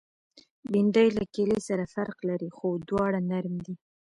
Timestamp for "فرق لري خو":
1.95-2.67